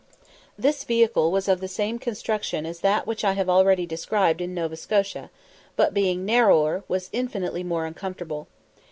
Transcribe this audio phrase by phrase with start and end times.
[0.57, 4.51] This vehicle was of the same construction as that which I have already described in
[4.51, 5.29] Nova Scotia;
[5.75, 8.47] but, being narrower, was infinitely more uncomfortable.